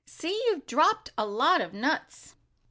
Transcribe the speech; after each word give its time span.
See, 0.07 0.29
you 0.31 0.53
have 0.55 0.65
dropped 0.65 1.11
a 1.15 1.27
lot 1.27 1.61
of 1.61 1.75
nuts!" 1.75 2.33